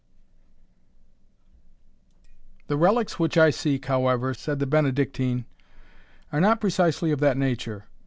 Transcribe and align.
"The 2.65 2.75
relics 2.75 3.19
which 3.19 3.37
I 3.37 3.51
seek, 3.51 3.85
however," 3.85 4.33
said 4.33 4.57
the 4.57 4.65
Benedictine, 4.65 5.45
"are 6.31 6.41
not 6.41 6.59
precisely 6.59 7.11
of 7.11 7.19
that 7.19 7.37
nature. 7.37 7.85